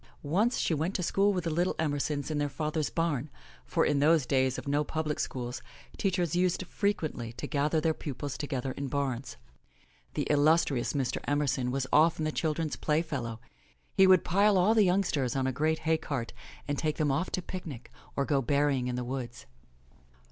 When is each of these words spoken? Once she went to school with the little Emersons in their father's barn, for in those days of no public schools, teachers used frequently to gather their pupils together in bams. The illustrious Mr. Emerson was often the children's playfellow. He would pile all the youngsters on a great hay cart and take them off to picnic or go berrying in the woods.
Once 0.23 0.57
she 0.57 0.73
went 0.73 0.95
to 0.95 1.03
school 1.03 1.31
with 1.31 1.43
the 1.43 1.51
little 1.51 1.75
Emersons 1.77 2.31
in 2.31 2.39
their 2.39 2.49
father's 2.49 2.89
barn, 2.89 3.29
for 3.65 3.85
in 3.85 3.99
those 3.99 4.25
days 4.25 4.57
of 4.57 4.67
no 4.67 4.83
public 4.83 5.19
schools, 5.19 5.61
teachers 5.95 6.35
used 6.35 6.65
frequently 6.65 7.31
to 7.33 7.45
gather 7.45 7.79
their 7.79 7.93
pupils 7.93 8.35
together 8.35 8.71
in 8.71 8.89
bams. 8.89 9.35
The 10.15 10.23
illustrious 10.27 10.93
Mr. 10.93 11.19
Emerson 11.25 11.69
was 11.69 11.85
often 11.93 12.25
the 12.25 12.31
children's 12.31 12.77
playfellow. 12.77 13.41
He 13.93 14.07
would 14.07 14.23
pile 14.25 14.57
all 14.57 14.73
the 14.73 14.85
youngsters 14.85 15.35
on 15.35 15.45
a 15.45 15.51
great 15.51 15.77
hay 15.85 15.97
cart 15.99 16.33
and 16.67 16.79
take 16.79 16.97
them 16.97 17.11
off 17.11 17.29
to 17.33 17.41
picnic 17.43 17.91
or 18.15 18.25
go 18.25 18.41
berrying 18.41 18.87
in 18.87 18.95
the 18.95 19.03
woods. 19.03 19.45